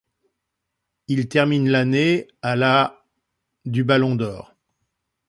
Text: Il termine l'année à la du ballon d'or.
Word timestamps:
Il 1.09 1.27
termine 1.29 1.69
l'année 1.69 2.27
à 2.41 2.55
la 2.55 3.05
du 3.65 3.83
ballon 3.83 4.15
d'or. 4.15 4.55